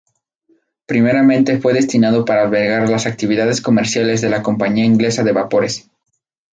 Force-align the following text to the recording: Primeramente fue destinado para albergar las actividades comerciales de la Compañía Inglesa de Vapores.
Primeramente 0.87 1.59
fue 1.59 1.75
destinado 1.75 2.25
para 2.25 2.41
albergar 2.41 2.89
las 2.89 3.05
actividades 3.05 3.61
comerciales 3.61 4.19
de 4.21 4.31
la 4.31 4.41
Compañía 4.41 4.83
Inglesa 4.83 5.21
de 5.21 5.31
Vapores. 5.31 5.91